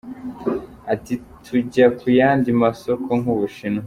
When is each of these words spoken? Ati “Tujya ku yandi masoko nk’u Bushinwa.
Ati 0.93 1.13
“Tujya 1.45 1.85
ku 1.99 2.07
yandi 2.19 2.49
masoko 2.61 3.09
nk’u 3.21 3.35
Bushinwa. 3.39 3.79